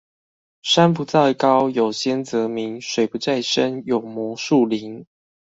[0.63, 2.81] 山不在高，有仙則名。
[2.81, 5.05] 水不在深，有魔術靈